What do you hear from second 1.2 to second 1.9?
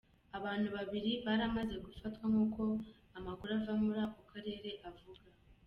baramaze